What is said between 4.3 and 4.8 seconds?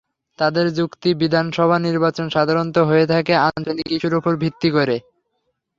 ভিত্তি